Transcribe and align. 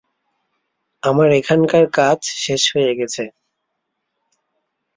আমার 1.03 1.29
এখানকার 1.39 1.85
কাজ 1.97 2.19
শেষ 2.43 2.63
হয়ে 2.73 2.93
গেছে। 2.99 3.23